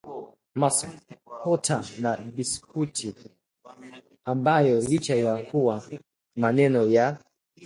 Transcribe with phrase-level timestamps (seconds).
[0.55, 3.15] maskwota na biskuti
[4.25, 5.83] ambayo licha ya kuwa
[6.35, 7.17] maneno ya